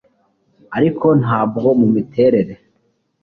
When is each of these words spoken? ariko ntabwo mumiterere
ariko 0.77 1.07
ntabwo 1.21 1.67
mumiterere 1.79 2.53